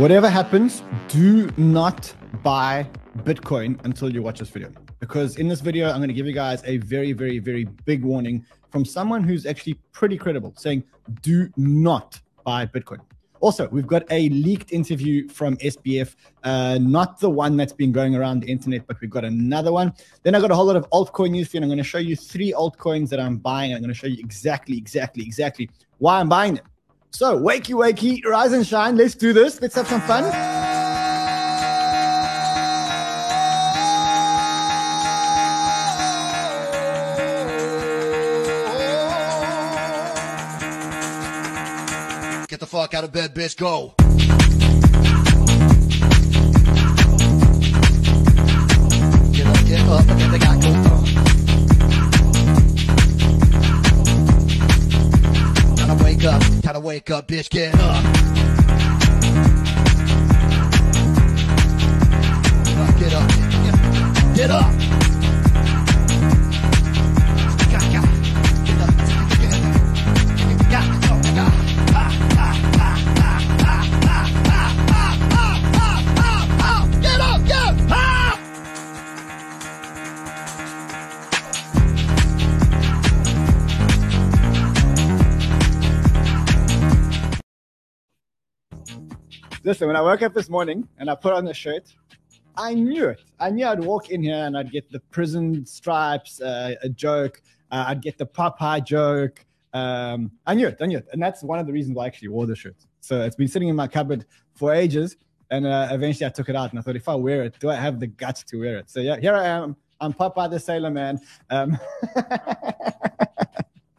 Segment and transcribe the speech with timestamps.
[0.00, 2.10] Whatever happens, do not
[2.42, 4.72] buy Bitcoin until you watch this video.
[4.98, 8.02] Because in this video, I'm going to give you guys a very, very, very big
[8.02, 10.84] warning from someone who's actually pretty credible saying,
[11.20, 13.00] do not buy Bitcoin.
[13.40, 18.16] Also, we've got a leaked interview from SBF, uh, not the one that's been going
[18.16, 19.92] around the internet, but we've got another one.
[20.22, 21.58] Then I got a whole lot of altcoin news for you.
[21.58, 23.74] And I'm going to show you three altcoins that I'm buying.
[23.74, 26.64] I'm going to show you exactly, exactly, exactly why I'm buying them.
[27.12, 28.96] So, wakey, wakey, rise and shine.
[28.96, 29.60] Let's do this.
[29.60, 30.24] Let's have some fun.
[42.48, 43.56] Get the fuck out of bed, bitch.
[43.56, 43.94] Go.
[49.32, 50.79] Get up, get up, get the guy go.
[56.20, 57.48] Wake up, gotta wake up, bitch.
[57.48, 58.04] Get up.
[62.98, 64.79] Get up, get up, get up.
[89.70, 91.94] Listen, when I woke up this morning and I put on the shirt,
[92.56, 93.22] I knew it.
[93.38, 97.40] I knew I'd walk in here and I'd get the prison stripes, uh, a joke.
[97.70, 99.46] Uh, I'd get the Popeye joke.
[99.72, 100.78] Um, I knew it.
[100.80, 101.06] I knew it.
[101.12, 102.74] And that's one of the reasons why I actually wore the shirt.
[102.98, 105.16] So it's been sitting in my cupboard for ages.
[105.52, 107.70] And uh, eventually I took it out and I thought, if I wear it, do
[107.70, 108.90] I have the guts to wear it?
[108.90, 109.76] So yeah, here I am.
[110.00, 111.20] I'm Popeye the Sailor Man.
[111.48, 111.78] Um,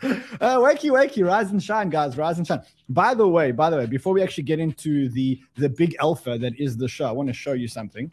[0.42, 2.62] Uh, wakey, wakey, rise and shine, guys, rise and shine.
[2.90, 6.40] By the way, by the way, before we actually get into the the big alpha
[6.40, 8.12] that is the show, I want to show you something.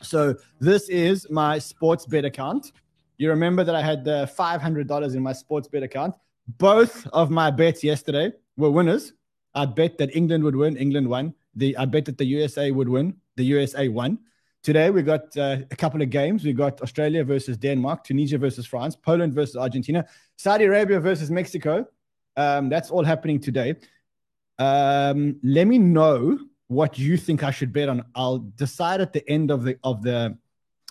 [0.00, 2.72] So this is my sports bet account.
[3.18, 6.14] You remember that I had uh, five hundred dollars in my sports bet account.
[6.56, 9.12] Both of my bets yesterday were winners.
[9.54, 10.76] I bet that England would win.
[10.78, 11.34] England won.
[11.56, 13.16] The I bet that the USA would win.
[13.36, 14.18] The USA won.
[14.62, 16.44] Today we got uh, a couple of games.
[16.44, 20.04] We got Australia versus Denmark, Tunisia versus France, Poland versus Argentina,
[20.36, 21.86] Saudi Arabia versus Mexico.
[22.36, 23.76] Um, that's all happening today.
[24.58, 26.38] Um, let me know
[26.68, 28.04] what you think I should bet on.
[28.14, 30.36] I'll decide at the end of the of the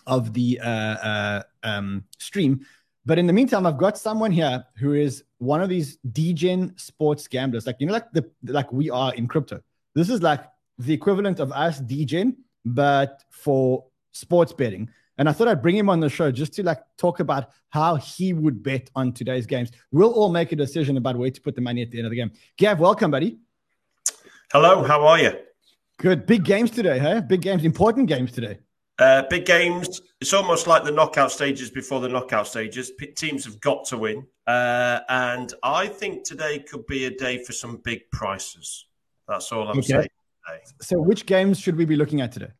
[0.06, 2.66] of the uh, uh, um, stream.
[3.06, 7.28] But in the meantime, I've got someone here who is one of these degen sports
[7.28, 9.62] gamblers, like you know, like the like we are in crypto.
[9.94, 10.44] This is like
[10.78, 14.90] the equivalent of us degen, but for sports betting.
[15.18, 17.96] And I thought I'd bring him on the show just to like talk about how
[17.96, 19.70] he would bet on today's games.
[19.92, 22.10] We'll all make a decision about where to put the money at the end of
[22.10, 22.32] the game.
[22.56, 23.38] Gav, welcome, buddy.
[24.52, 25.32] Hello, how are you?
[25.98, 26.26] Good.
[26.26, 27.20] Big games today, huh?
[27.20, 28.58] Big games, important games today.
[28.98, 30.00] Uh, big games.
[30.20, 32.90] It's almost like the knockout stages before the knockout stages.
[32.90, 34.26] P- teams have got to win.
[34.46, 38.86] Uh, and I think today could be a day for some big prices.
[39.28, 39.86] That's all I'm Okay.
[39.88, 40.08] saying.
[40.80, 42.50] So, which games should we be looking at today?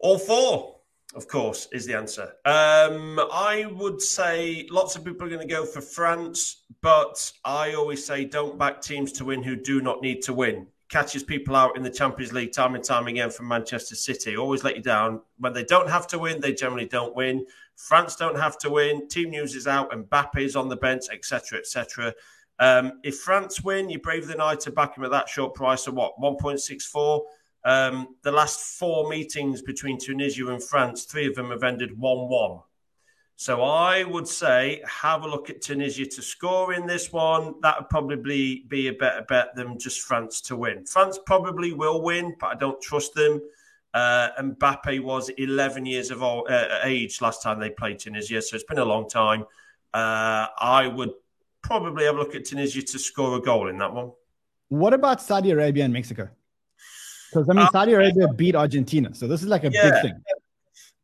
[0.00, 0.76] All four,
[1.14, 2.34] of course, is the answer.
[2.44, 7.74] Um, I would say lots of people are going to go for France, but I
[7.74, 10.66] always say don't back teams to win who do not need to win.
[10.88, 14.36] Catches people out in the Champions League time and time again from Manchester City.
[14.36, 15.20] Always let you down.
[15.38, 17.44] When they don't have to win, they generally don't win.
[17.76, 19.06] France don't have to win.
[19.08, 19.92] Team news is out.
[19.92, 22.14] And Mbappe is on the bench, etc., etc.
[22.60, 25.86] Um, if France win, you're brave the night to back him at that short price
[25.86, 27.22] of what, 1.64?
[27.64, 32.28] Um, the last four meetings between Tunisia and France, three of them have ended 1
[32.28, 32.60] 1.
[33.40, 37.54] So I would say have a look at Tunisia to score in this one.
[37.62, 40.84] That would probably be a better bet than just France to win.
[40.86, 43.40] France probably will win, but I don't trust them.
[43.94, 48.56] Uh, Mbappe was 11 years of old, uh, age last time they played Tunisia, so
[48.56, 49.42] it's been a long time.
[49.94, 51.12] Uh, I would
[51.68, 54.10] probably have a look at Tunisia to score a goal in that one.
[54.68, 56.28] What about Saudi Arabia and Mexico?
[57.30, 59.90] Because I mean, Uh, Saudi Arabia beat Argentina, so this is like a Yeah.
[59.90, 60.22] big thing.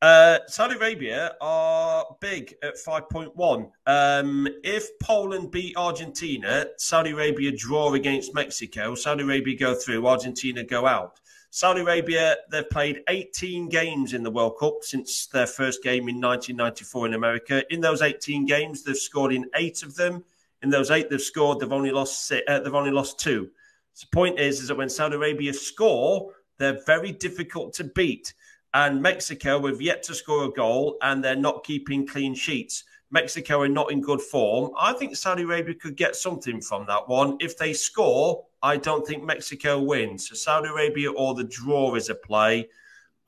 [0.01, 3.71] Uh, Saudi Arabia are big at 5.1.
[3.87, 10.63] Um, if Poland beat Argentina, Saudi Arabia draw against Mexico, Saudi Arabia go through, Argentina
[10.65, 11.21] go out.
[11.51, 16.21] Saudi Arabia, they've played 18 games in the World Cup since their first game in
[16.21, 17.63] 1994 in America.
[17.73, 20.25] In those 18 games, they've scored in eight of them.
[20.65, 23.51] In those eight they've scored, they've only lost si- uh, they've only lost two.
[23.93, 28.33] So the point is, is that when Saudi Arabia score, they're very difficult to beat.
[28.73, 32.85] And Mexico have yet to score a goal, and they're not keeping clean sheets.
[33.11, 34.73] Mexico are not in good form.
[34.79, 37.37] I think Saudi Arabia could get something from that one.
[37.41, 40.31] If they score, I don't think Mexico wins.
[40.31, 42.71] So Saudi Arabia or the draw is a play.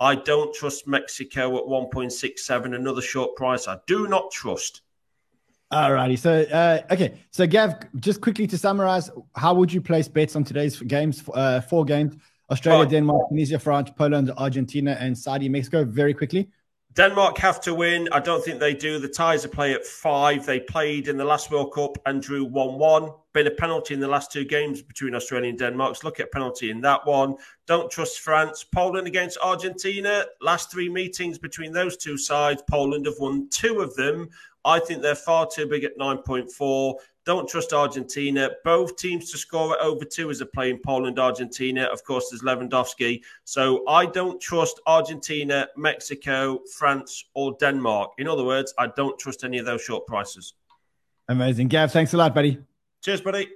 [0.01, 3.69] I don't trust Mexico at 1.67, another short price.
[3.69, 4.81] I do not trust.
[5.73, 6.19] Alrighty.
[6.19, 7.15] So, uh, okay.
[7.31, 11.25] So, Gav, just quickly to summarize, how would you place bets on today's games?
[11.33, 12.17] Uh, four games
[12.51, 12.91] Australia, Right.
[12.91, 15.85] Denmark, Tunisia, France, Poland, Argentina, and Saudi, Mexico.
[15.85, 16.49] Very quickly.
[16.97, 18.09] Denmark have to win.
[18.11, 18.99] I don't think they do.
[18.99, 20.47] The ties are play at five.
[20.47, 23.11] They played in the last World Cup and drew 1 1.
[23.35, 25.97] Been a penalty in the last two games between Australia and Denmark.
[25.97, 27.35] So look at penalty in that one.
[27.67, 28.65] Don't trust France.
[28.65, 30.25] Poland against Argentina.
[30.41, 34.31] Last three meetings between those two sides, Poland have won two of them.
[34.65, 36.95] I think they're far too big at 9.4.
[37.27, 38.51] Don't trust Argentina.
[38.63, 41.83] Both teams to score at over two as a play in Poland, Argentina.
[41.83, 43.21] Of course, there's Lewandowski.
[43.43, 48.13] So I don't trust Argentina, Mexico, France, or Denmark.
[48.19, 50.55] In other words, I don't trust any of those short prices.
[51.29, 51.67] Amazing.
[51.67, 52.61] Gav, thanks a lot, buddy.
[53.03, 53.49] Cheers, buddy.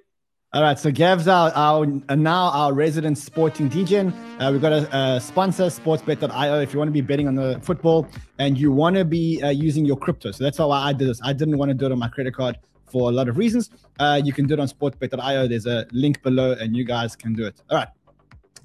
[0.53, 4.13] All right, so Gav's our, our now our resident sporting DJ.
[4.41, 6.61] Uh, we've got a, a sponsor, sportsbet.io.
[6.61, 8.09] If you want to be betting on the football
[8.41, 11.21] and you want to be uh, using your crypto, so that's how I did this.
[11.23, 12.59] I didn't want to do it on my credit card
[12.91, 13.71] for a lot of reasons.
[13.99, 15.49] Uh, you can do it on sportsbet.io.
[15.49, 17.61] There's a link below, and you guys can do it.
[17.71, 17.89] All right,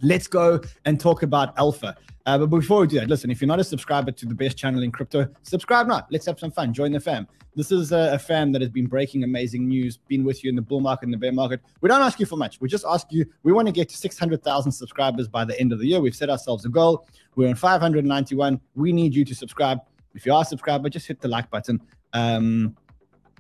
[0.02, 1.96] let's go and talk about Alpha.
[2.26, 4.58] Uh, but before we do that, listen, if you're not a subscriber to the best
[4.58, 6.06] channel in crypto, subscribe now.
[6.10, 6.74] Let's have some fun.
[6.74, 7.28] Join the fam.
[7.56, 10.56] This is a, a fam that has been breaking amazing news, been with you in
[10.56, 11.62] the bull market and the bear market.
[11.82, 12.60] We don't ask you for much.
[12.60, 15.80] We just ask you, we want to get to 600,000 subscribers by the end of
[15.80, 16.02] the year.
[16.02, 17.08] We've set ourselves a goal.
[17.36, 18.60] We're on 591.
[18.74, 19.80] We need you to subscribe.
[20.16, 21.80] If you are a subscriber, just hit the like button
[22.14, 22.76] um,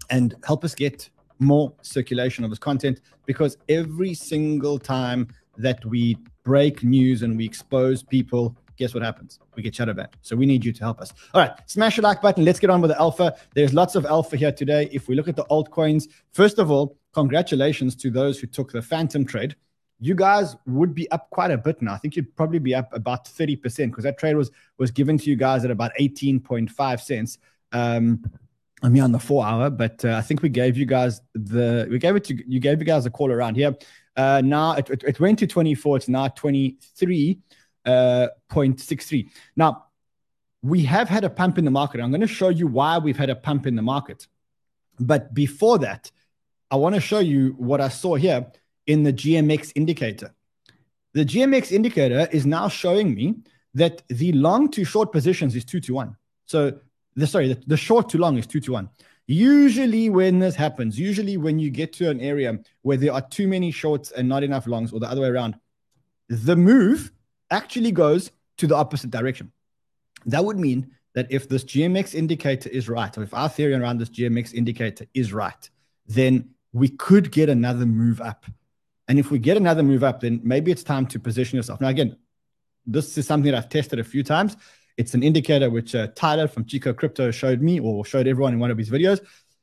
[0.09, 1.09] and help us get
[1.39, 7.45] more circulation of this content because every single time that we break news and we
[7.45, 9.39] expose people, guess what happens?
[9.55, 10.09] We get shadow banned.
[10.21, 11.13] So we need you to help us.
[11.33, 12.45] All right, smash the like button.
[12.45, 13.35] Let's get on with the alpha.
[13.53, 14.89] There's lots of alpha here today.
[14.91, 18.81] If we look at the altcoins, first of all, congratulations to those who took the
[18.81, 19.55] Fantom trade.
[19.99, 21.93] You guys would be up quite a bit now.
[21.93, 25.29] I think you'd probably be up about 30% because that trade was was given to
[25.29, 27.37] you guys at about 18.5 cents.
[27.71, 28.23] Um,
[28.85, 31.87] I mean on the four hour, but uh, I think we gave you guys the
[31.89, 33.75] we gave it to you gave you guys a call around here.
[34.15, 35.97] Uh, now it, it, it went to 24.
[35.97, 37.39] It's now 23
[37.85, 39.29] uh, 0.63.
[39.55, 39.85] Now
[40.61, 42.01] we have had a pump in the market.
[42.01, 44.27] I'm going to show you why we've had a pump in the market.
[44.99, 46.11] But before that,
[46.71, 48.51] I want to show you what I saw here
[48.87, 50.33] in the GMX indicator.
[51.13, 53.35] The GMX indicator is now showing me
[53.73, 56.15] that the long to short positions is two to one.
[56.45, 56.79] So
[57.15, 58.89] the sorry, the, the short to long is two to one.
[59.27, 63.47] Usually, when this happens, usually when you get to an area where there are too
[63.47, 65.55] many shorts and not enough longs, or the other way around,
[66.29, 67.11] the move
[67.49, 69.51] actually goes to the opposite direction.
[70.25, 73.99] That would mean that if this GMX indicator is right, or if our theory around
[73.99, 75.69] this GMX indicator is right,
[76.07, 78.45] then we could get another move up.
[79.07, 81.79] And if we get another move up, then maybe it's time to position yourself.
[81.79, 82.17] Now, again,
[82.85, 84.57] this is something that I've tested a few times.
[84.97, 88.59] It's an indicator which uh, Tyler from Chico Crypto showed me or showed everyone in
[88.59, 89.19] one of his videos.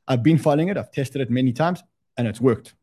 [0.07, 0.77] I've been following it.
[0.77, 1.83] I've tested it many times
[2.17, 2.75] and it's worked.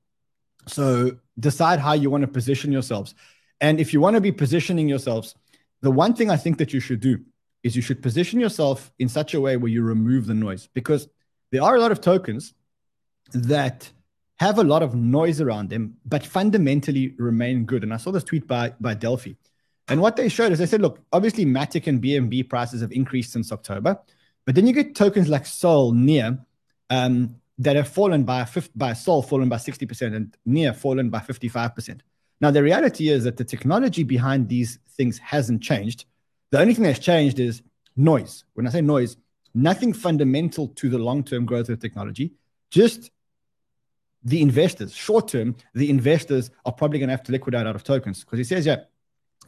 [0.68, 3.16] So decide how you want to position yourselves.
[3.62, 5.36] And if you want to be positioning yourselves,
[5.82, 7.20] the one thing I think that you should do
[7.64, 11.08] is you should position yourself in such a way where you remove the noise because
[11.52, 12.54] there are a lot of tokens
[13.34, 13.90] that
[14.38, 17.84] have a lot of noise around them, but fundamentally remain good.
[17.84, 19.34] And I saw this tweet by, by Delphi.
[19.90, 23.32] And what they showed is they said, look, obviously Matic and BNB prices have increased
[23.32, 24.00] since October,
[24.46, 26.40] but then you get tokens like Sol, Near,
[26.90, 31.10] um, that have fallen by a fifth, by Sol fallen by 60% and Near fallen
[31.10, 32.02] by 55%.
[32.42, 36.06] Now, the reality is that the technology behind these things hasn't changed.
[36.52, 37.62] The only thing that's changed is
[37.96, 38.46] noise.
[38.54, 39.18] When I say noise,
[39.54, 42.34] nothing fundamental to the long term growth of technology,
[42.72, 43.12] just
[44.24, 47.84] the investors, short term, the investors are probably going to have to liquidate out of
[47.84, 48.78] tokens because he says, yeah,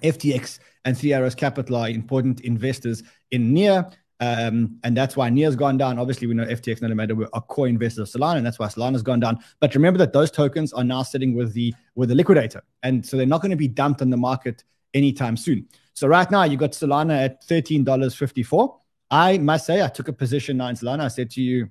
[0.01, 3.89] FTX and Arrows Capital are important investors in Near.
[4.20, 5.98] Um, and that's why Near's gone down.
[5.98, 9.01] Obviously, we know FTX and Alameda are core investors of Solana, and that's why Solana's
[9.01, 9.39] gone down.
[9.60, 13.17] But remember that those tokens are now sitting with the with the liquidator, and so
[13.17, 15.67] they're not going to be dumped on the market anytime soon.
[15.93, 18.77] So right now, you got Solana at thirteen dollars fifty four.
[19.10, 21.01] I must say, I took a position now in Solana.
[21.01, 21.70] I said to you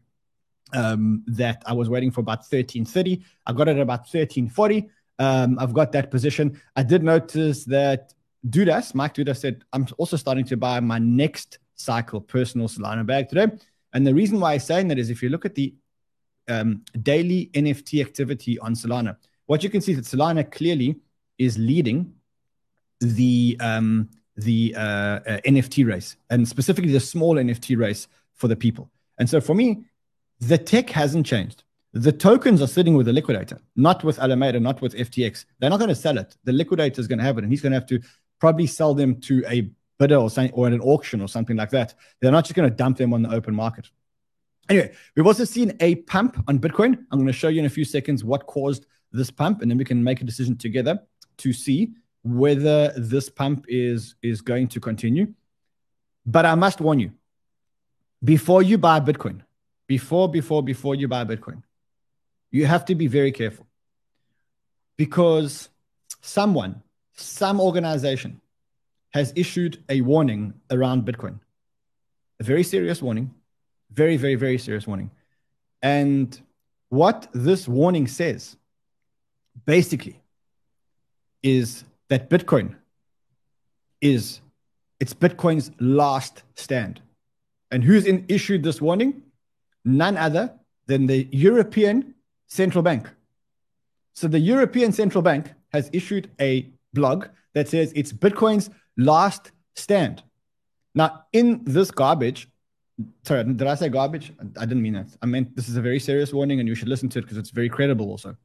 [0.73, 3.25] um, that I was waiting for about thirteen thirty.
[3.47, 4.91] I got it at about thirteen forty.
[5.21, 6.61] Um, I've got that position.
[6.75, 8.13] I did notice that
[8.49, 13.29] Dudas, Mike Dudas said, I'm also starting to buy my next cycle personal Solana bag
[13.29, 13.49] today.
[13.93, 15.75] And the reason why I'm saying that is if you look at the
[16.49, 19.17] um, daily NFT activity on Solana,
[19.47, 20.97] what you can see is that Solana clearly
[21.39, 22.15] is leading
[23.01, 28.57] the um, the uh, uh, NFT race and specifically the small NFT race for the
[28.57, 28.91] people.
[29.19, 29.85] And so for me,
[30.41, 31.65] The tech hasn't changed.
[31.93, 35.45] The tokens are sitting with the liquidator, not with Alameda, not with FTX.
[35.59, 36.37] They're not going to sell it.
[36.45, 38.01] The liquidator is going to have it, and he's going to have to
[38.41, 41.71] probably sell them to a bidder or, something, or at an auction or something like
[41.71, 41.95] that.
[42.21, 43.89] They're not just going to dump them on the open market.
[44.69, 47.05] Anyway, we've also seen a pump on Bitcoin.
[47.11, 49.79] I'm going to show you in a few seconds what caused this pump, and then
[49.79, 51.01] we can make a decision together
[51.39, 51.93] to see
[52.23, 55.33] whether this pump is is going to continue.
[56.27, 57.13] But I must warn you,
[58.23, 59.41] before you buy Bitcoin,
[59.87, 61.63] before before before you buy Bitcoin,
[62.51, 63.67] you have to be very careful
[64.97, 65.71] because
[66.21, 66.83] someone,
[67.21, 68.41] some organization
[69.11, 71.41] has issued a warning around Bitcoin,
[72.39, 73.35] a very serious warning,
[73.93, 75.11] very, very, very serious warning.
[75.83, 76.41] And
[76.89, 78.57] what this warning says
[79.67, 80.21] basically
[81.43, 82.77] is that Bitcoin
[84.01, 84.41] is
[84.99, 87.01] it's Bitcoin's last stand.
[87.71, 89.23] And who's in, issued this warning?
[89.85, 90.53] None other
[90.87, 92.15] than the European
[92.47, 93.09] Central Bank.
[94.13, 100.23] So the European Central Bank has issued a blog that says it's Bitcoin's last stand.
[100.95, 102.49] Now, in this garbage,
[103.25, 104.33] sorry, did I say garbage?
[104.59, 105.09] I didn't mean that.
[105.23, 107.39] I meant this is a very serious warning and you should listen to it because
[107.39, 108.37] it's very credible also.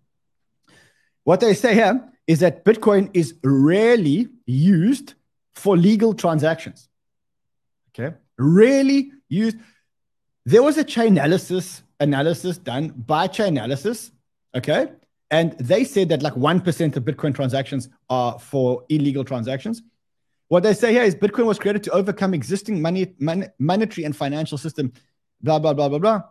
[1.23, 5.15] What they say here is that Bitcoin is rarely used
[5.53, 6.87] for legal transactions.
[7.89, 8.15] Okay.
[8.37, 9.57] Rarely used.
[10.45, 14.11] There was a Chainalysis analysis done by Chainalysis,
[14.55, 14.89] okay?
[15.31, 19.81] And they said that like 1% of Bitcoin transactions are for illegal transactions.
[20.47, 24.15] What they say here is Bitcoin was created to overcome existing money, mon- monetary and
[24.15, 24.93] financial system,
[25.41, 26.21] blah, blah, blah, blah, blah.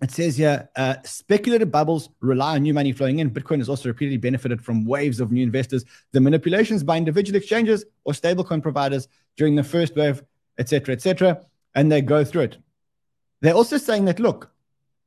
[0.00, 3.30] It says here, uh, speculative bubbles rely on new money flowing in.
[3.30, 5.84] Bitcoin has also repeatedly benefited from waves of new investors.
[6.12, 10.22] The manipulations by individual exchanges or stablecoin providers during the first wave,
[10.58, 11.44] etc., etc.,
[11.74, 12.58] and they go through it.
[13.40, 14.52] They're also saying that look,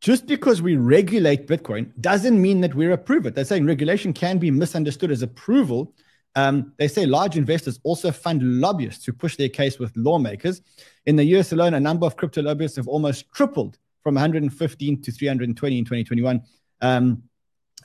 [0.01, 3.35] just because we regulate Bitcoin doesn't mean that we approve it.
[3.35, 5.93] They're saying regulation can be misunderstood as approval.
[6.35, 10.61] Um, they say large investors also fund lobbyists to push their case with lawmakers.
[11.05, 15.11] In the US alone, a number of crypto lobbyists have almost tripled from 115 to
[15.11, 16.41] 320 in 2021.
[16.81, 17.21] Um,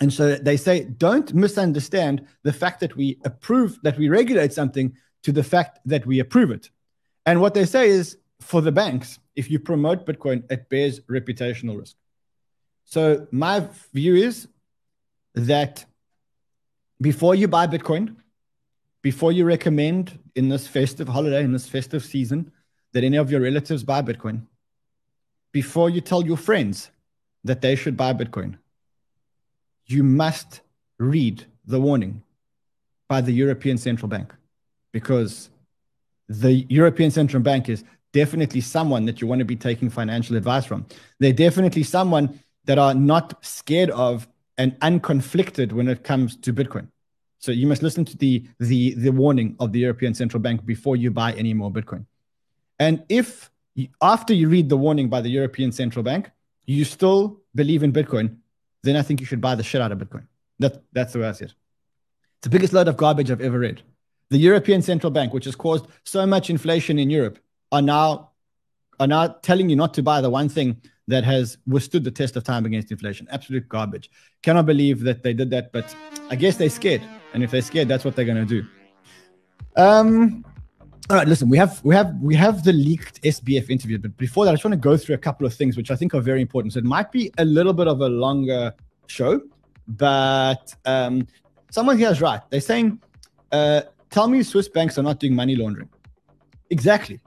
[0.00, 4.96] and so they say, don't misunderstand the fact that we approve, that we regulate something
[5.22, 6.70] to the fact that we approve it.
[7.26, 11.78] And what they say is for the banks, if you promote Bitcoin, it bears reputational
[11.78, 11.96] risk.
[12.86, 14.46] So my view is
[15.34, 15.84] that
[17.00, 18.14] before you buy Bitcoin,
[19.02, 22.52] before you recommend in this festive holiday, in this festive season,
[22.92, 24.42] that any of your relatives buy Bitcoin,
[25.52, 26.90] before you tell your friends
[27.42, 28.56] that they should buy Bitcoin,
[29.86, 30.60] you must
[30.98, 32.22] read the warning
[33.08, 34.32] by the European Central Bank
[34.92, 35.50] because
[36.28, 40.64] the European Central Bank is definitely someone that you want to be taking financial advice
[40.64, 40.86] from.
[41.18, 46.88] They're definitely someone that are not scared of and unconflicted when it comes to Bitcoin.
[47.38, 50.96] So you must listen to the the the warning of the European Central Bank before
[50.96, 52.06] you buy any more Bitcoin.
[52.78, 56.30] And if you, after you read the warning by the European Central Bank,
[56.64, 58.36] you still believe in Bitcoin,
[58.82, 60.26] then I think you should buy the shit out of Bitcoin.
[60.58, 61.54] That that's the way I see it.
[62.38, 63.82] It's the biggest load of garbage I've ever read.
[64.30, 67.38] The European Central Bank, which has caused so much inflation in Europe,
[67.70, 68.30] are now
[68.98, 72.36] are now telling you not to buy the one thing that has withstood the test
[72.36, 73.26] of time against inflation.
[73.30, 74.10] Absolute garbage.
[74.42, 75.94] Cannot believe that they did that, but
[76.30, 77.02] I guess they're scared.
[77.32, 78.66] And if they're scared, that's what they're going to do.
[79.76, 80.44] Um,
[81.08, 84.44] all right, listen, we have we have we have the leaked SBF interview, but before
[84.44, 86.20] that, I just want to go through a couple of things which I think are
[86.20, 86.72] very important.
[86.72, 88.74] So it might be a little bit of a longer
[89.06, 89.40] show,
[89.86, 91.28] but um,
[91.70, 92.40] someone here is right.
[92.50, 93.00] They're saying,
[93.52, 95.88] uh, "Tell me, Swiss banks are not doing money laundering."
[96.70, 97.20] Exactly.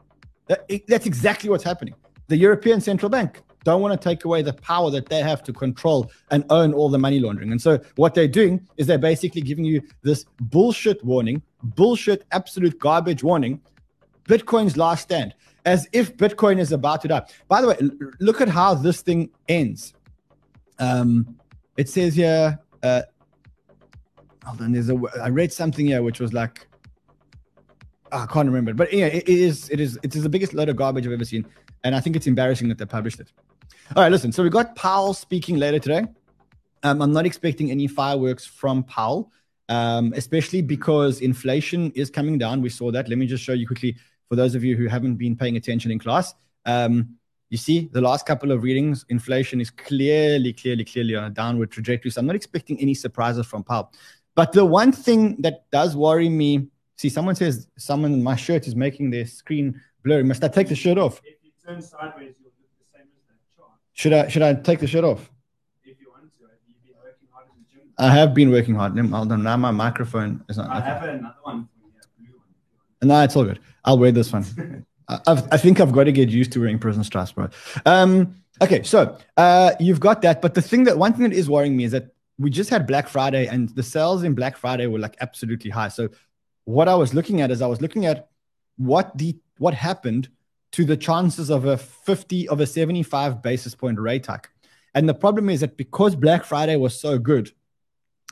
[0.48, 1.94] That, that's exactly what's happening.
[2.28, 5.54] The European Central Bank don't want to take away the power that they have to
[5.54, 7.52] control and own all the money laundering.
[7.52, 12.80] And so what they're doing is they're basically giving you this bullshit warning, bullshit, absolute
[12.80, 13.62] garbage warning.
[14.26, 15.34] Bitcoin's last stand,
[15.66, 17.26] as if Bitcoin is about to die.
[17.48, 17.78] By the way,
[18.20, 19.94] look at how this thing ends.
[20.78, 21.36] Um,
[21.78, 23.02] it says here, uh,
[24.46, 26.68] hold on, there's a, I read something here which was like,
[28.12, 30.70] oh, I can't remember, but yeah, it is, it is, it is the biggest load
[30.70, 31.46] of garbage I've ever seen.
[31.84, 33.32] And I think it's embarrassing that they published it.
[33.96, 34.32] All right, listen.
[34.32, 36.06] So we got Powell speaking later today.
[36.84, 39.32] Um, I'm not expecting any fireworks from Powell,
[39.68, 42.62] um, especially because inflation is coming down.
[42.62, 43.10] We saw that.
[43.10, 43.96] Let me just show you quickly
[44.30, 46.36] for those of you who haven't been paying attention in class.
[46.66, 47.16] Um,
[47.50, 51.72] you see, the last couple of readings, inflation is clearly, clearly, clearly on a downward
[51.72, 52.12] trajectory.
[52.12, 53.92] So I'm not expecting any surprises from Powell.
[54.36, 58.68] But the one thing that does worry me, see, someone says someone in my shirt
[58.68, 60.24] is making their screen blurry.
[60.24, 61.22] Must I take the shirt off?
[61.26, 63.72] If you turn sideways, you'll look the same as that chart.
[64.00, 65.30] Should I should I take the shirt off?
[65.84, 67.94] If you want to, you've been working hard in the gym.
[67.98, 68.96] I have been working hard.
[68.96, 70.70] Now my microphone is not.
[70.70, 72.32] I have another one for blue
[73.02, 73.10] one.
[73.10, 73.60] No, it's all good.
[73.84, 74.86] I'll wear this one.
[75.10, 77.50] I, I've, I think I've got to get used to wearing prison straps, bro.
[77.86, 81.50] Um, okay, so uh, you've got that, but the thing that one thing that is
[81.50, 84.88] worrying me is that we just had Black Friday, and the sales in Black Friday
[84.88, 85.90] were like absolutely high.
[85.90, 86.08] So
[86.64, 88.30] what I was looking at is I was looking at
[88.78, 90.30] what the what happened
[90.72, 94.50] to the chances of a 50 of a 75 basis point rate hike.
[94.94, 97.52] And the problem is that because Black Friday was so good,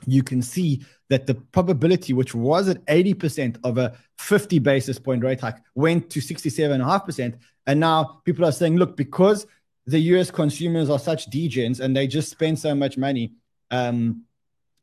[0.06, 5.24] you can see that the probability, which was at 80% of a 50 basis point
[5.24, 7.38] rate hike, went to 67.5%.
[7.66, 9.48] And now people are saying, look, because
[9.86, 13.34] the US consumers are such degens and they just spend so much money,
[13.72, 14.24] um,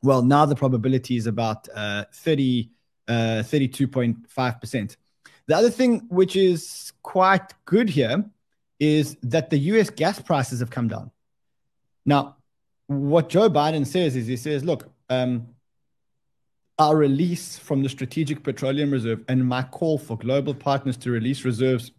[0.01, 2.69] well, now the probability is about uh, 30,
[3.07, 4.97] uh, 32.5%.
[5.47, 8.25] The other thing, which is quite good here,
[8.79, 11.11] is that the US gas prices have come down.
[12.05, 12.37] Now,
[12.87, 15.47] what Joe Biden says is he says, look, um,
[16.77, 21.45] our release from the Strategic Petroleum Reserve and my call for global partners to release
[21.45, 21.91] reserves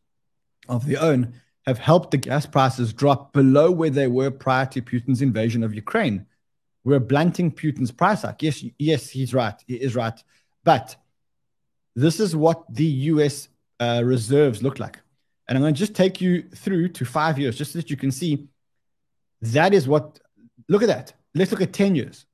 [0.69, 1.33] of their own
[1.67, 5.75] have helped the gas prices drop below where they were prior to Putin's invasion of
[5.75, 6.27] Ukraine.
[6.85, 8.43] We're blunting Putin's price hike.
[8.43, 9.55] Yes, yes, he's right.
[9.67, 10.23] He is right.
[10.63, 10.95] But
[11.97, 13.49] this is what the US
[13.81, 15.01] uh, reserves look like.
[15.49, 17.97] And I'm going to just take you through to five years, just so that you
[17.97, 18.47] can see
[19.43, 20.21] that is what,
[20.69, 21.13] look at that.
[21.35, 22.27] Let's look at 10 years.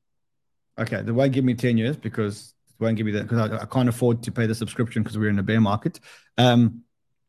[0.78, 3.62] Okay, they won't give me 10 years because it won't give me that because I,
[3.62, 6.00] I can't afford to pay the subscription because we're in a bear market.
[6.38, 6.82] Um,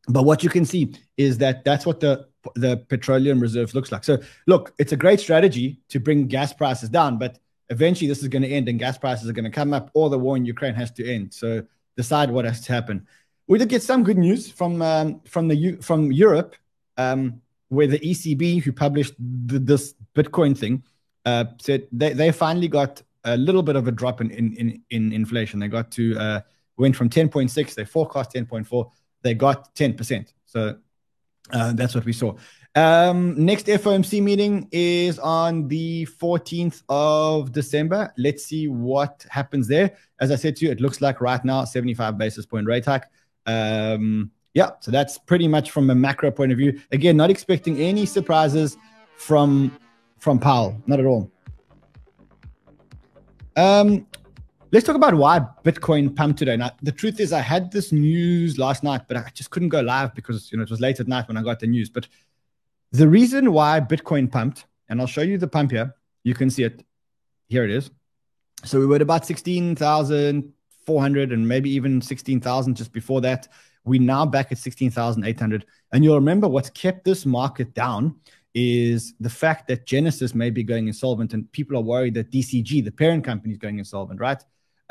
[0.08, 4.04] but what you can see is that that's what the the petroleum reserve looks like.
[4.04, 8.28] So look, it's a great strategy to bring gas prices down, but eventually this is
[8.28, 10.46] going to end and gas prices are going to come up, or the war in
[10.46, 11.34] Ukraine has to end.
[11.34, 11.64] So
[11.98, 13.08] decide what has to happen.
[13.48, 16.56] We did get some good news from um, from the U- from Europe,
[16.98, 20.84] um, where the ECB, who published the, this Bitcoin thing,
[21.26, 24.82] uh, said they, they finally got a little bit of a drop in in, in,
[24.90, 25.60] in inflation.
[25.60, 26.42] They got to uh,
[26.78, 28.90] went from 10.6, they forecast 10.4,
[29.22, 30.34] they got 10%.
[30.46, 30.78] So
[31.52, 32.34] uh, that's what we saw.
[32.76, 38.12] Um, next FOMC meeting is on the 14th of December.
[38.18, 39.96] Let's see what happens there.
[40.20, 43.06] As I said to you, it looks like right now 75 basis point rate hike.
[43.46, 46.80] Um, yeah, so that's pretty much from a macro point of view.
[46.92, 48.78] Again, not expecting any surprises
[49.18, 49.78] from
[50.18, 51.30] from Powell, not at all.
[53.56, 54.08] Um,
[54.72, 56.56] let's talk about why Bitcoin pumped today.
[56.56, 59.82] Now, the truth is, I had this news last night, but I just couldn't go
[59.82, 61.90] live because you know it was late at night when I got the news.
[61.90, 62.08] But
[62.94, 65.96] the reason why Bitcoin pumped, and I'll show you the pump here.
[66.24, 66.86] You can see it.
[67.48, 67.90] Here it is.
[68.64, 70.54] So we were at about sixteen thousand
[70.86, 73.48] four hundred, and maybe even sixteen thousand just before that.
[73.84, 75.66] We're now back at sixteen thousand eight hundred.
[75.92, 78.16] And you'll remember what's kept this market down
[78.54, 82.86] is the fact that Genesis may be going insolvent, and people are worried that DCG,
[82.86, 84.42] the parent company, is going insolvent, right?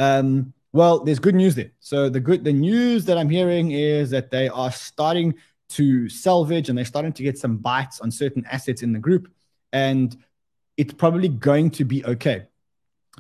[0.01, 1.71] Um, well, there's good news there.
[1.81, 5.35] So the good the news that I'm hearing is that they are starting
[5.77, 9.33] to salvage and they're starting to get some bites on certain assets in the group,
[9.73, 10.17] and
[10.77, 12.47] it's probably going to be okay.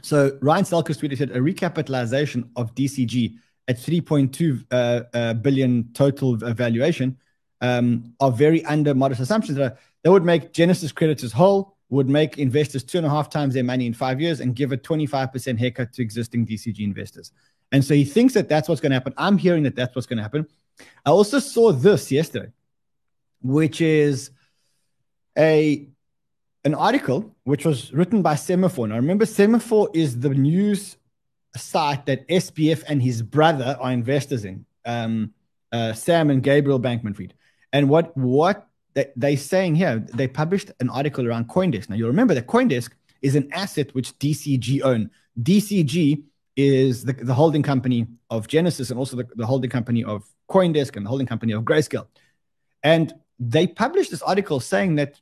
[0.00, 3.36] So Ryan Selkis tweeted said a recapitalization of DCG
[3.68, 7.18] at 3.2 uh, uh, billion total valuation
[7.60, 9.58] um, are very under modest assumptions.
[9.58, 13.28] That, are, that would make Genesis creditors whole, would make investors two and a half
[13.28, 17.32] times their money in five years, and give a 25% haircut to existing DCG investors.
[17.70, 19.14] And so he thinks that that's what's going to happen.
[19.16, 20.46] I'm hearing that that's what's going to happen.
[21.04, 22.52] I also saw this yesterday,
[23.40, 24.30] which is
[25.36, 25.88] a
[26.64, 28.88] an article which was written by Semafor.
[28.88, 30.96] Now, remember, Semafor is the news
[31.56, 35.34] site that SBF and his brother are investors in, um,
[35.72, 37.34] uh, Sam and Gabriel Bankman-Fried.
[37.72, 41.88] And what what they, they're saying here, they published an article around CoinDesk.
[41.88, 42.90] Now, you'll remember that CoinDesk
[43.22, 45.10] is an asset which DCG own.
[45.40, 46.22] DCG
[46.56, 50.96] is the, the holding company of Genesis and also the, the holding company of CoinDesk
[50.96, 52.06] and the holding company of Grayscale.
[52.82, 55.20] And they published this article saying that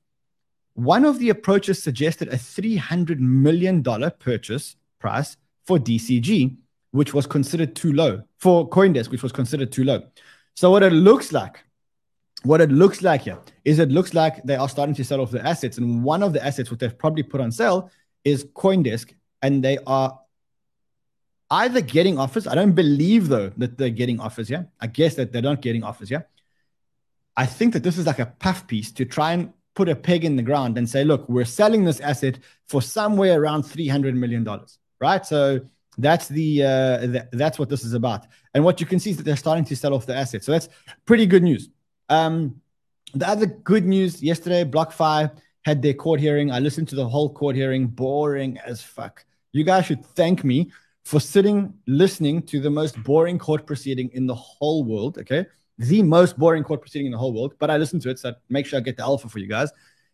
[0.74, 3.82] one of the approaches suggested a $300 million
[4.18, 6.56] purchase price for DCG,
[6.92, 10.02] which was considered too low, for Coindesk, which was considered too low.
[10.54, 11.62] So, what it looks like,
[12.42, 15.30] what it looks like here is it looks like they are starting to sell off
[15.30, 15.78] the assets.
[15.78, 17.90] And one of the assets which they've probably put on sale
[18.24, 19.14] is Coindesk.
[19.42, 20.18] And they are
[21.50, 22.46] either getting offers.
[22.46, 24.48] I don't believe, though, that they're getting offers.
[24.48, 24.64] Yeah.
[24.80, 26.10] I guess that they're not getting offers.
[26.10, 26.22] Yeah.
[27.36, 30.24] I think that this is like a puff piece to try and put a peg
[30.24, 34.46] in the ground and say, look, we're selling this asset for somewhere around $300 million,
[35.00, 35.24] right?
[35.24, 35.60] So
[35.96, 38.26] that's the, uh, th- that's what this is about.
[38.54, 40.44] And what you can see is that they're starting to sell off the asset.
[40.44, 40.68] So that's
[41.06, 41.68] pretty good news.
[42.08, 42.60] Um,
[43.14, 45.30] the other good news yesterday, BlockFi
[45.64, 46.50] had their court hearing.
[46.50, 49.24] I listened to the whole court hearing, boring as fuck.
[49.52, 50.70] You guys should thank me
[51.10, 55.18] for sitting listening to the most boring court proceeding in the whole world.
[55.18, 55.44] Okay.
[55.78, 57.54] The most boring court proceeding in the whole world.
[57.58, 58.20] But I listened to it.
[58.20, 59.72] So I make sure I get the alpha for you guys.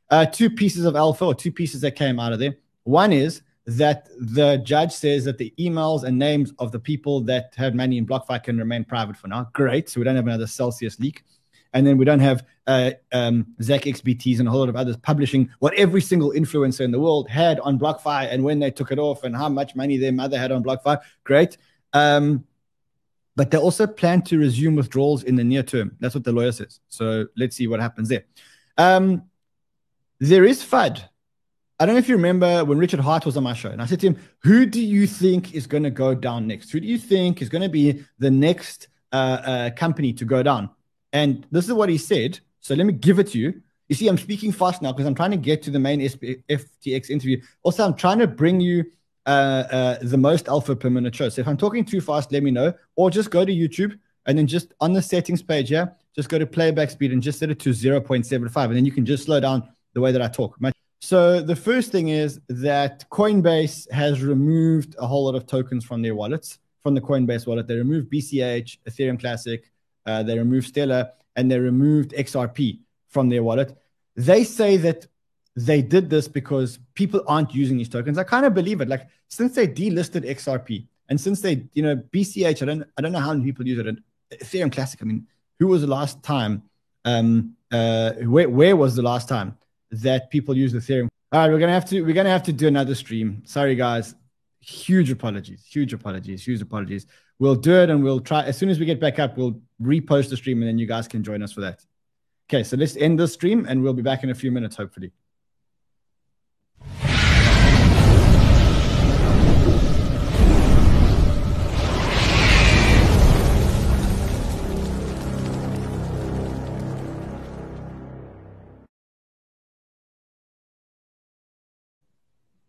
[0.09, 2.57] Uh, two pieces of alpha or two pieces that came out of there.
[2.85, 7.53] One is that the judge says that the emails and names of the people that
[7.59, 9.51] had money in BlockFi can remain private for now.
[9.53, 9.91] Great.
[9.91, 11.25] So we don't have another Celsius leak.
[11.73, 14.97] And then we don't have uh, um, Zach XBTs and a whole lot of others
[14.97, 18.91] publishing what every single influencer in the world had on BlockFi and when they took
[18.91, 20.99] it off and how much money their mother had on BlockFi.
[21.25, 21.57] Great.
[21.93, 22.45] Um,
[23.37, 25.95] but they also plan to resume withdrawals in the near term.
[26.01, 26.81] That's what the lawyer says.
[26.89, 28.25] So let's see what happens there.
[28.79, 29.25] Um,
[30.19, 31.03] there is FUD.
[31.79, 33.87] I don't know if you remember when Richard Heart was on my show, and I
[33.87, 36.71] said to him, Who do you think is going to go down next?
[36.71, 40.43] Who do you think is going to be the next uh, uh, company to go
[40.43, 40.71] down?
[41.17, 42.41] And this is what he said.
[42.61, 43.63] So let me give it to you.
[43.89, 46.45] You see, I'm speaking fast now because I'm trying to get to the main SP-
[46.51, 47.41] FTX interview.
[47.63, 48.85] Also, I'm trying to bring you
[49.25, 51.31] uh, uh, the most alpha per minute show.
[51.31, 54.37] So if I'm talking too fast, let me know, or just go to YouTube and
[54.37, 57.49] then just on the settings page here, just go to playback speed and just set
[57.49, 60.59] it to 0.75, and then you can just slow down the way that I talk.
[61.01, 66.03] So the first thing is that Coinbase has removed a whole lot of tokens from
[66.03, 67.67] their wallets, from the Coinbase wallet.
[67.67, 69.63] They removed BCH, Ethereum Classic,
[70.07, 73.77] uh, they removed Stellar, and they removed XRP from their wallet.
[74.17, 75.07] They say that
[75.57, 78.19] they did this because people aren't using these tokens.
[78.19, 78.89] I kind of believe it.
[78.89, 83.13] Like since they delisted XRP and since they, you know, BCH, I don't, I don't
[83.13, 83.87] know how many people use it.
[83.87, 85.01] And Ethereum Classic.
[85.03, 85.27] I mean,
[85.59, 86.63] who was the last time?
[87.05, 89.57] Um, uh, where, where was the last time
[89.91, 91.09] that people use Ethereum?
[91.33, 93.43] All right, we're gonna have to, we're gonna have to do another stream.
[93.47, 94.15] Sorry, guys.
[94.61, 95.65] Huge apologies.
[95.65, 96.45] Huge apologies.
[96.45, 97.07] Huge apologies.
[97.39, 99.37] We'll do it and we'll try as soon as we get back up.
[99.37, 101.85] We'll repost the stream and then you guys can join us for that.
[102.49, 105.13] Okay, so let's end the stream and we'll be back in a few minutes, hopefully.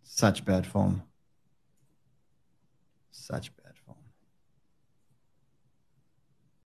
[0.03, 1.03] Such bad form.
[3.11, 3.66] Such bad.